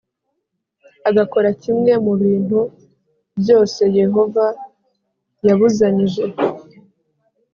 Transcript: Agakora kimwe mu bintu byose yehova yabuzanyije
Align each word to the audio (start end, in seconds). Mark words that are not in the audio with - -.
Agakora 1.09 1.49
kimwe 1.61 1.91
mu 2.05 2.13
bintu 2.21 2.59
byose 3.39 3.81
yehova 3.99 4.45
yabuzanyije 5.47 6.23